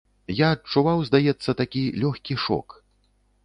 [0.37, 2.67] Я адчуваў, здаецца, такі лёгкі шок.